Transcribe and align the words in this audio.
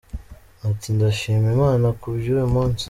Ati 0.69 0.87
“Ndashima 0.95 1.47
Imana 1.55 1.87
ku 1.99 2.05
bw’uyu 2.15 2.45
munsi. 2.53 2.79